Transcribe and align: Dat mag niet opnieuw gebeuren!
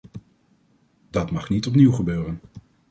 Dat 1.09 1.31
mag 1.31 1.49
niet 1.49 1.65
opnieuw 1.67 1.91
gebeuren! 1.91 2.39